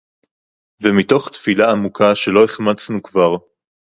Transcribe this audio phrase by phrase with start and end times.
[0.83, 3.35] ומתוך תפילה עמוקה שלא החמצנו כבר